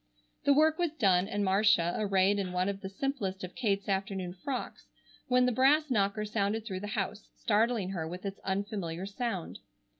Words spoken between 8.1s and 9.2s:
its unfamiliar